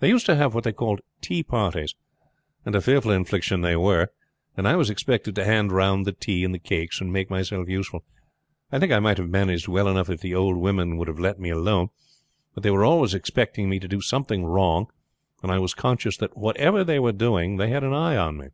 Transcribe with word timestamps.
They 0.00 0.08
used 0.08 0.26
to 0.26 0.34
have 0.34 0.52
what 0.52 0.64
they 0.64 0.72
called 0.72 1.00
tea 1.20 1.44
parties 1.44 1.94
and 2.66 2.74
a 2.74 2.80
fearful 2.80 3.12
infliction 3.12 3.60
they 3.60 3.76
were 3.76 4.08
and 4.56 4.66
I 4.66 4.74
was 4.74 4.90
expected 4.90 5.36
to 5.36 5.44
hand 5.44 5.70
round 5.70 6.04
the 6.04 6.12
tea 6.12 6.42
and 6.42 6.60
cakes, 6.64 7.00
and 7.00 7.12
make 7.12 7.30
myself 7.30 7.68
useful. 7.68 8.04
I 8.72 8.80
think 8.80 8.90
I 8.90 8.98
might 8.98 9.16
have 9.18 9.28
managed 9.30 9.68
well 9.68 9.86
enough 9.86 10.10
if 10.10 10.22
the 10.22 10.34
old 10.34 10.56
women 10.56 10.96
would 10.96 11.06
have 11.06 11.20
let 11.20 11.38
me 11.38 11.50
alone; 11.50 11.90
but 12.52 12.64
they 12.64 12.72
were 12.72 12.84
always 12.84 13.14
expecting 13.14 13.68
me 13.68 13.78
to 13.78 13.86
do 13.86 14.00
something 14.00 14.44
wrong, 14.44 14.88
and 15.40 15.52
I 15.52 15.60
was 15.60 15.72
conscious 15.72 16.16
that 16.16 16.36
whatever 16.36 16.82
they 16.82 16.98
were 16.98 17.12
doing 17.12 17.56
they 17.56 17.68
had 17.68 17.84
an 17.84 17.92
eye 17.94 18.14
upon 18.14 18.38
me. 18.38 18.46